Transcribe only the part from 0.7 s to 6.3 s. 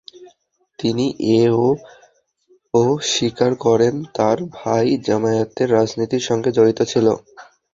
তিনি এ-ও স্বীকার করেন, তাঁর ভাই জামায়াতের রাজনীতির